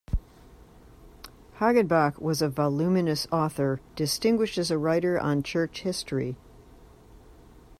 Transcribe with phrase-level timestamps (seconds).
[1.59, 6.35] Hagenbach was a voluminous author, distinguished as a writer on church history.